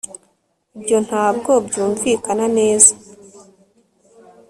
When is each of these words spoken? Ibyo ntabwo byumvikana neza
Ibyo 0.77 0.97
ntabwo 1.07 1.51
byumvikana 1.67 2.45
neza 2.57 2.93